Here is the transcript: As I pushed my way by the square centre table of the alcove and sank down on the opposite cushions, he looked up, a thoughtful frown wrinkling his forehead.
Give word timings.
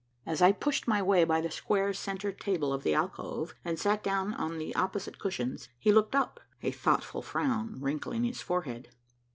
As 0.25 0.41
I 0.41 0.51
pushed 0.51 0.87
my 0.87 0.99
way 0.99 1.23
by 1.25 1.41
the 1.41 1.51
square 1.51 1.93
centre 1.93 2.31
table 2.31 2.73
of 2.73 2.81
the 2.81 2.95
alcove 2.95 3.53
and 3.63 3.77
sank 3.77 4.01
down 4.01 4.33
on 4.33 4.57
the 4.57 4.73
opposite 4.73 5.19
cushions, 5.19 5.69
he 5.77 5.91
looked 5.91 6.15
up, 6.15 6.39
a 6.63 6.71
thoughtful 6.71 7.21
frown 7.21 7.79
wrinkling 7.79 8.23
his 8.23 8.41
forehead. 8.41 8.89